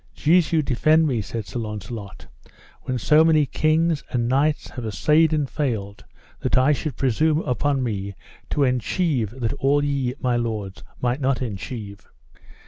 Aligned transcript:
Jesu 0.15 0.63
defend 0.63 1.05
me, 1.05 1.21
said 1.21 1.45
Sir 1.45 1.59
Launcelot, 1.59 2.25
when 2.85 2.97
so 2.97 3.23
many 3.23 3.45
kings 3.45 4.03
and 4.09 4.27
knights 4.27 4.71
have 4.71 4.83
assayed 4.83 5.31
and 5.31 5.47
failed, 5.47 6.05
that 6.39 6.57
I 6.57 6.71
should 6.71 6.97
presume 6.97 7.37
upon 7.41 7.83
me 7.83 8.15
to 8.49 8.63
enchieve 8.63 9.29
that 9.39 9.53
all 9.59 9.83
ye, 9.85 10.15
my 10.19 10.37
lords, 10.37 10.81
might 11.01 11.21
not 11.21 11.39
enchieve. 11.43 12.07